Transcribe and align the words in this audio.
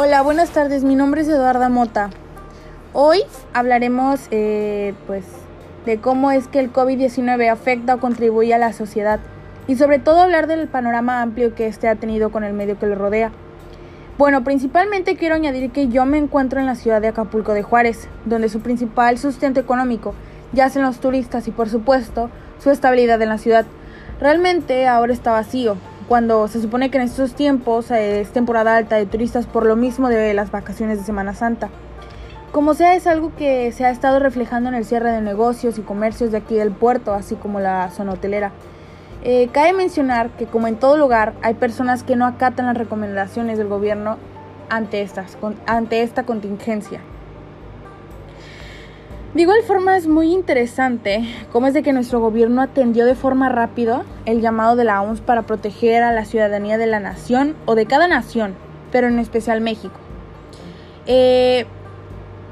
Hola, 0.00 0.22
buenas 0.22 0.50
tardes. 0.50 0.84
Mi 0.84 0.94
nombre 0.94 1.22
es 1.22 1.28
Eduarda 1.28 1.68
Mota. 1.68 2.10
Hoy 2.92 3.18
hablaremos, 3.52 4.20
eh, 4.30 4.94
pues, 5.08 5.24
de 5.86 5.98
cómo 5.98 6.30
es 6.30 6.46
que 6.46 6.60
el 6.60 6.72
COVID-19 6.72 7.50
afecta 7.50 7.96
o 7.96 7.98
contribuye 7.98 8.54
a 8.54 8.58
la 8.58 8.72
sociedad 8.72 9.18
y 9.66 9.74
sobre 9.74 9.98
todo 9.98 10.20
hablar 10.20 10.46
del 10.46 10.68
panorama 10.68 11.20
amplio 11.20 11.52
que 11.56 11.66
éste 11.66 11.88
ha 11.88 11.96
tenido 11.96 12.30
con 12.30 12.44
el 12.44 12.52
medio 12.52 12.78
que 12.78 12.86
lo 12.86 12.94
rodea. 12.94 13.32
Bueno, 14.18 14.44
principalmente 14.44 15.16
quiero 15.16 15.34
añadir 15.34 15.72
que 15.72 15.88
yo 15.88 16.06
me 16.06 16.18
encuentro 16.18 16.60
en 16.60 16.66
la 16.66 16.76
ciudad 16.76 17.00
de 17.00 17.08
Acapulco 17.08 17.52
de 17.52 17.64
Juárez, 17.64 18.06
donde 18.24 18.48
su 18.48 18.60
principal 18.60 19.18
sustento 19.18 19.58
económico 19.58 20.14
yace 20.52 20.78
en 20.78 20.84
los 20.84 21.00
turistas 21.00 21.48
y 21.48 21.50
por 21.50 21.68
supuesto 21.68 22.30
su 22.60 22.70
estabilidad 22.70 23.20
en 23.20 23.30
la 23.30 23.38
ciudad. 23.38 23.66
Realmente 24.20 24.86
ahora 24.86 25.12
está 25.12 25.32
vacío, 25.32 25.76
cuando 26.08 26.48
se 26.48 26.60
supone 26.62 26.90
que 26.90 26.96
en 26.96 27.04
estos 27.04 27.34
tiempos 27.34 27.90
eh, 27.90 28.20
es 28.20 28.30
temporada 28.30 28.76
alta 28.76 28.96
de 28.96 29.04
turistas 29.04 29.46
por 29.46 29.66
lo 29.66 29.76
mismo 29.76 30.08
de 30.08 30.32
las 30.32 30.50
vacaciones 30.50 30.98
de 30.98 31.04
Semana 31.04 31.34
Santa. 31.34 31.68
Como 32.50 32.72
sea, 32.72 32.94
es 32.94 33.06
algo 33.06 33.32
que 33.36 33.70
se 33.72 33.84
ha 33.84 33.90
estado 33.90 34.18
reflejando 34.18 34.70
en 34.70 34.74
el 34.74 34.86
cierre 34.86 35.12
de 35.12 35.20
negocios 35.20 35.78
y 35.78 35.82
comercios 35.82 36.32
de 36.32 36.38
aquí 36.38 36.54
del 36.54 36.72
puerto, 36.72 37.12
así 37.12 37.34
como 37.34 37.60
la 37.60 37.90
zona 37.90 38.12
hotelera. 38.12 38.52
Eh, 39.22 39.50
cabe 39.52 39.74
mencionar 39.74 40.30
que 40.30 40.46
como 40.46 40.66
en 40.66 40.76
todo 40.76 40.96
lugar 40.96 41.34
hay 41.42 41.54
personas 41.54 42.02
que 42.04 42.16
no 42.16 42.24
acatan 42.24 42.66
las 42.66 42.78
recomendaciones 42.78 43.58
del 43.58 43.68
gobierno 43.68 44.16
ante, 44.70 45.02
estas, 45.02 45.36
ante 45.66 46.02
esta 46.02 46.22
contingencia. 46.22 47.00
De 49.34 49.42
igual 49.42 49.62
forma 49.62 49.96
es 49.96 50.06
muy 50.06 50.32
interesante 50.32 51.22
cómo 51.52 51.66
es 51.66 51.74
de 51.74 51.82
que 51.82 51.92
nuestro 51.92 52.18
gobierno 52.18 52.62
atendió 52.62 53.04
de 53.04 53.14
forma 53.14 53.50
rápida 53.50 54.04
el 54.24 54.40
llamado 54.40 54.74
de 54.74 54.84
la 54.84 55.02
OMS 55.02 55.20
para 55.20 55.42
proteger 55.42 56.02
a 56.02 56.12
la 56.12 56.24
ciudadanía 56.24 56.78
de 56.78 56.86
la 56.86 56.98
nación 56.98 57.54
o 57.66 57.74
de 57.74 57.84
cada 57.84 58.08
nación, 58.08 58.54
pero 58.90 59.06
en 59.06 59.18
especial 59.18 59.60
México. 59.60 59.94
Eh, 61.06 61.66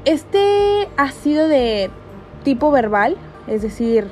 este 0.05 0.87
ha 0.97 1.11
sido 1.11 1.47
de 1.47 1.89
tipo 2.43 2.69
verbal, 2.69 3.17
es 3.47 3.63
decir, 3.63 4.07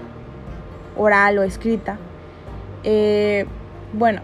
oral 0.98 1.38
o 1.38 1.44
escrita. 1.44 2.00
Eh, 2.84 3.46
bueno, 3.94 4.22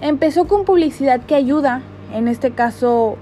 empezó 0.00 0.48
con 0.48 0.64
publicidad 0.64 1.20
que 1.26 1.36
ayuda, 1.36 1.80
en 2.12 2.26
este 2.26 2.50
caso 2.50 3.16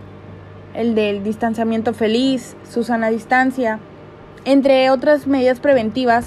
el 0.72 0.94
del 0.94 1.22
distanciamiento 1.22 1.92
feliz, 1.92 2.56
Susana 2.68 3.10
Distancia, 3.10 3.80
entre 4.44 4.90
otras 4.90 5.26
medidas 5.26 5.60
preventivas 5.60 6.26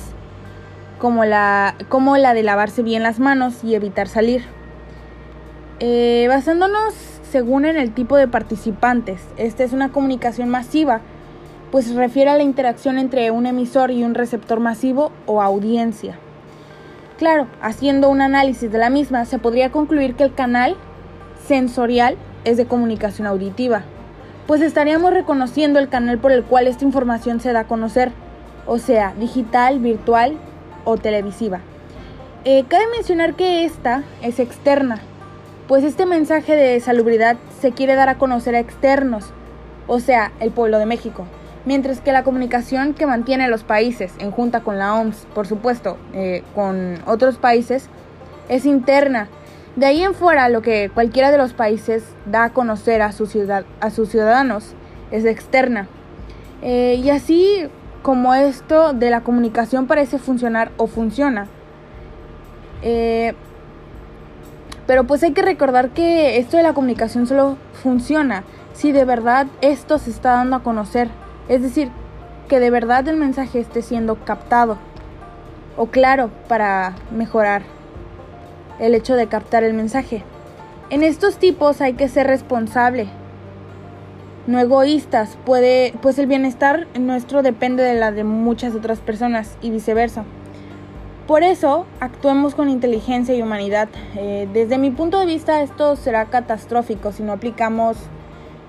como 1.00 1.26
la, 1.26 1.76
como 1.90 2.18
la 2.18 2.34
de 2.34 2.44
lavarse 2.44 2.82
bien 2.82 3.04
las 3.04 3.20
manos 3.20 3.64
y 3.64 3.76
evitar 3.76 4.08
salir. 4.08 4.44
Eh, 5.80 6.28
basándonos 6.30 6.94
según 7.30 7.66
en 7.66 7.78
el 7.78 7.94
tipo 7.94 8.16
de 8.16 8.28
participantes, 8.28 9.22
esta 9.38 9.64
es 9.64 9.74
una 9.74 9.92
comunicación 9.92 10.50
masiva, 10.50 11.02
pues 11.72 11.86
se 11.86 11.96
refiere 11.96 12.30
a 12.30 12.38
la 12.38 12.44
interacción 12.44 13.00
entre 13.00 13.32
un 13.32 13.48
emisor 13.48 13.90
y 13.90 14.04
un 14.04 14.14
receptor 14.14 14.60
masivo 14.60 15.12
o 15.26 15.42
audiencia. 15.42 16.18
Claro, 17.18 17.48
haciendo 17.62 18.10
un 18.10 18.22
análisis 18.22 18.72
de 18.72 18.78
la 18.78 18.90
misma, 18.90 19.26
se 19.26 19.40
podría 19.40 19.72
concluir 19.72 20.14
que 20.14 20.24
el 20.24 20.34
canal 20.34 20.76
sensorial 21.48 22.18
es 22.46 22.58
de 22.58 22.66
comunicación 22.66 23.28
auditiva, 23.28 23.84
pues 24.48 24.62
estaríamos 24.62 25.14
reconociendo 25.14 25.80
el 25.80 25.90
canal 25.90 26.18
por 26.18 26.32
el 26.32 26.44
cual 26.44 26.68
esta 26.68 26.84
información 26.86 27.40
se 27.40 27.54
da 27.54 27.62
a 27.62 27.68
conocer, 27.68 28.12
o 28.66 28.78
sea, 28.78 29.14
digital, 29.18 29.80
virtual 29.80 30.38
o 30.84 30.98
televisiva. 30.98 31.60
Eh, 32.46 32.66
cabe 32.68 32.84
mencionar 32.96 33.36
que 33.36 33.64
esta 33.64 34.04
es 34.22 34.40
externa, 34.40 35.00
pues 35.68 35.86
este 35.86 36.06
mensaje 36.06 36.56
de 36.56 36.80
salubridad 36.82 37.38
se 37.62 37.72
quiere 37.72 37.96
dar 37.96 38.10
a 38.10 38.18
conocer 38.18 38.56
a 38.56 38.60
externos, 38.60 39.32
o 39.88 40.00
sea, 40.00 40.32
el 40.42 40.52
pueblo 40.52 40.78
de 40.78 40.86
México, 40.86 41.26
mientras 41.66 42.02
que 42.02 42.12
la 42.12 42.24
comunicación 42.24 42.94
que 42.94 43.06
mantiene 43.06 43.48
los 43.48 43.64
países, 43.64 44.12
en 44.20 44.32
junta 44.32 44.60
con 44.60 44.78
la 44.78 44.94
OMS, 44.96 45.26
por 45.34 45.48
supuesto, 45.48 45.98
eh, 46.14 46.44
con 46.54 47.00
otros 47.06 47.38
países, 47.38 47.88
es 48.50 48.66
interna 48.66 49.30
de 49.76 49.86
ahí 49.88 50.04
en 50.04 50.14
fuera, 50.14 50.50
lo 50.50 50.62
que 50.62 50.92
cualquiera 50.94 51.32
de 51.32 51.38
los 51.38 51.54
países 51.54 52.04
da 52.26 52.46
a 52.46 52.50
conocer 52.52 53.02
a, 53.02 53.12
su 53.12 53.26
ciudad, 53.26 53.66
a 53.80 53.90
sus 53.90 54.10
ciudadanos 54.10 54.74
es 55.12 55.26
externa. 55.26 55.88
Eh, 56.62 57.02
y 57.04 57.10
así 57.10 57.68
como 58.04 58.36
esto 58.36 58.94
de 58.94 59.10
la 59.10 59.22
comunicación 59.22 59.88
parece 59.88 60.20
funcionar 60.20 60.72
o 60.78 60.88
funciona. 60.88 61.48
Eh, 62.84 63.34
pero 64.86 65.06
pues 65.06 65.24
hay 65.24 65.32
que 65.32 65.42
recordar 65.42 65.90
que 65.90 66.38
esto 66.38 66.58
de 66.58 66.64
la 66.64 66.74
comunicación 66.74 67.26
solo 67.26 67.58
funciona 67.82 68.44
si 68.74 68.92
de 68.92 69.06
verdad 69.06 69.48
esto 69.62 69.98
se 69.98 70.12
está 70.12 70.34
dando 70.34 70.58
a 70.58 70.64
conocer. 70.64 71.10
Es 71.48 71.62
decir, 71.62 71.90
que 72.48 72.60
de 72.60 72.70
verdad 72.70 73.08
el 73.08 73.18
mensaje 73.18 73.60
esté 73.60 73.82
siendo 73.82 74.16
captado 74.24 74.78
o 75.78 75.88
claro 75.88 76.30
para 76.48 76.94
mejorar 77.12 77.64
el 78.80 78.96
hecho 78.96 79.16
de 79.16 79.28
captar 79.28 79.64
el 79.64 79.74
mensaje. 79.74 80.24
En 80.90 81.04
estos 81.04 81.38
tipos 81.38 81.82
hay 81.82 81.94
que 81.94 82.08
ser 82.08 82.28
responsable, 82.28 83.08
no 84.46 84.60
egoístas, 84.60 85.38
puede, 85.46 85.94
pues 86.02 86.20
el 86.20 86.28
bienestar 86.28 86.88
nuestro 87.00 87.44
depende 87.44 87.82
de 87.82 87.94
la 87.94 88.12
de 88.12 88.24
muchas 88.24 88.76
otras 88.76 89.00
personas 89.00 89.58
y 89.62 89.70
viceversa. 89.70 90.26
Por 91.28 91.44
eso, 91.44 91.86
actuemos 92.02 92.54
con 92.54 92.68
inteligencia 92.68 93.34
y 93.34 93.42
humanidad. 93.42 93.88
Eh, 94.18 94.50
desde 94.52 94.78
mi 94.78 94.92
punto 94.92 95.18
de 95.18 95.26
vista, 95.26 95.62
esto 95.62 95.96
será 95.96 96.26
catastrófico 96.26 97.14
si 97.14 97.24
no 97.24 97.32
aplicamos 97.32 97.96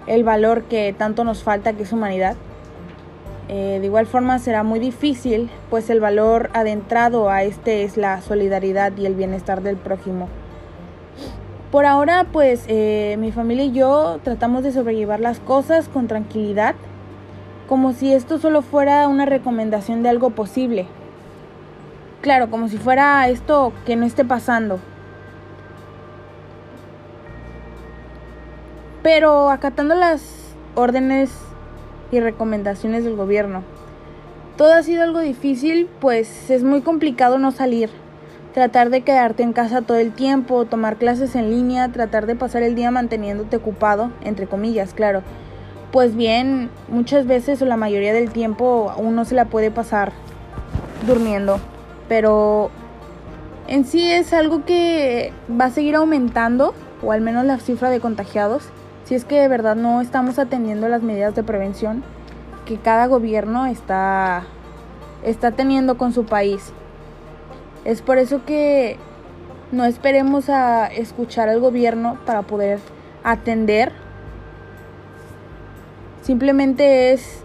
el 0.06 0.22
valor 0.22 0.62
que 0.64 0.94
tanto 0.96 1.24
nos 1.24 1.42
falta, 1.42 1.72
que 1.72 1.82
es 1.82 1.92
humanidad. 1.92 2.36
Eh, 3.48 3.78
de 3.78 3.86
igual 3.86 4.06
forma 4.06 4.38
será 4.38 4.62
muy 4.62 4.78
difícil, 4.78 5.50
pues 5.68 5.90
el 5.90 6.00
valor 6.00 6.50
adentrado 6.54 7.28
a 7.28 7.42
este 7.42 7.84
es 7.84 7.96
la 7.96 8.22
solidaridad 8.22 8.96
y 8.96 9.04
el 9.04 9.14
bienestar 9.14 9.62
del 9.62 9.76
prójimo. 9.76 10.28
Por 11.70 11.84
ahora, 11.84 12.26
pues 12.32 12.64
eh, 12.68 13.16
mi 13.18 13.32
familia 13.32 13.64
y 13.64 13.72
yo 13.72 14.20
tratamos 14.22 14.62
de 14.62 14.72
sobrellevar 14.72 15.20
las 15.20 15.40
cosas 15.40 15.88
con 15.88 16.06
tranquilidad, 16.06 16.74
como 17.68 17.92
si 17.92 18.12
esto 18.12 18.38
solo 18.38 18.62
fuera 18.62 19.08
una 19.08 19.26
recomendación 19.26 20.02
de 20.02 20.08
algo 20.08 20.30
posible. 20.30 20.86
Claro, 22.22 22.48
como 22.48 22.68
si 22.68 22.78
fuera 22.78 23.28
esto 23.28 23.72
que 23.84 23.96
no 23.96 24.06
esté 24.06 24.24
pasando. 24.24 24.78
Pero 29.02 29.50
acatando 29.50 29.94
las 29.94 30.22
órdenes 30.74 31.30
y 32.14 32.20
recomendaciones 32.20 33.04
del 33.04 33.16
gobierno. 33.16 33.62
Todo 34.56 34.72
ha 34.74 34.82
sido 34.82 35.02
algo 35.02 35.20
difícil, 35.20 35.88
pues 36.00 36.50
es 36.50 36.62
muy 36.62 36.80
complicado 36.80 37.38
no 37.38 37.50
salir, 37.50 37.90
tratar 38.54 38.90
de 38.90 39.00
quedarte 39.00 39.42
en 39.42 39.52
casa 39.52 39.82
todo 39.82 39.98
el 39.98 40.12
tiempo, 40.12 40.64
tomar 40.64 40.96
clases 40.96 41.34
en 41.34 41.50
línea, 41.50 41.90
tratar 41.90 42.26
de 42.26 42.36
pasar 42.36 42.62
el 42.62 42.76
día 42.76 42.92
manteniéndote 42.92 43.56
ocupado, 43.56 44.12
entre 44.22 44.46
comillas, 44.46 44.94
claro. 44.94 45.22
Pues 45.90 46.14
bien, 46.14 46.70
muchas 46.88 47.26
veces 47.26 47.60
o 47.62 47.66
la 47.66 47.76
mayoría 47.76 48.12
del 48.12 48.30
tiempo 48.30 48.92
uno 48.96 49.24
se 49.24 49.34
la 49.34 49.46
puede 49.46 49.72
pasar 49.72 50.12
durmiendo, 51.06 51.58
pero 52.08 52.70
en 53.66 53.84
sí 53.84 54.10
es 54.10 54.32
algo 54.32 54.64
que 54.64 55.32
va 55.50 55.66
a 55.66 55.70
seguir 55.70 55.96
aumentando, 55.96 56.74
o 57.02 57.10
al 57.10 57.20
menos 57.20 57.44
la 57.44 57.58
cifra 57.58 57.90
de 57.90 58.00
contagiados 58.00 58.68
si 59.04 59.14
es 59.14 59.24
que 59.24 59.40
de 59.40 59.48
verdad 59.48 59.76
no 59.76 60.00
estamos 60.00 60.38
atendiendo 60.38 60.88
las 60.88 61.02
medidas 61.02 61.34
de 61.34 61.42
prevención 61.42 62.02
que 62.64 62.78
cada 62.78 63.06
gobierno 63.06 63.66
está, 63.66 64.44
está 65.22 65.52
teniendo 65.52 65.98
con 65.98 66.12
su 66.12 66.24
país. 66.24 66.72
Es 67.84 68.00
por 68.00 68.16
eso 68.16 68.44
que 68.46 68.96
no 69.72 69.84
esperemos 69.84 70.48
a 70.48 70.86
escuchar 70.86 71.48
al 71.48 71.60
gobierno 71.60 72.18
para 72.24 72.42
poder 72.42 72.80
atender. 73.22 73.92
Simplemente 76.22 77.12
es 77.12 77.42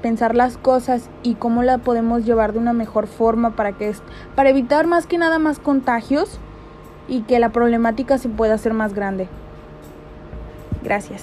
pensar 0.00 0.34
las 0.34 0.56
cosas 0.56 1.10
y 1.22 1.34
cómo 1.34 1.62
la 1.62 1.78
podemos 1.78 2.24
llevar 2.24 2.54
de 2.54 2.58
una 2.58 2.72
mejor 2.72 3.06
forma 3.06 3.50
para 3.54 3.72
que 3.72 3.94
para 4.34 4.48
evitar 4.48 4.86
más 4.86 5.06
que 5.06 5.18
nada 5.18 5.38
más 5.38 5.58
contagios 5.58 6.40
y 7.06 7.22
que 7.22 7.38
la 7.38 7.50
problemática 7.50 8.16
se 8.16 8.30
pueda 8.30 8.54
hacer 8.54 8.72
más 8.72 8.94
grande. 8.94 9.28
Gracias. 10.82 11.22